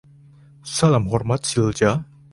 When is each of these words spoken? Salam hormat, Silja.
Salam 0.77 1.05
hormat, 1.13 1.45
Silja. 1.53 1.95